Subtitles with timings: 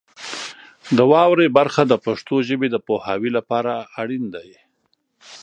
[0.97, 4.49] د واورئ برخه د پښتو ژبې د پوهاوي لپاره اړین دی.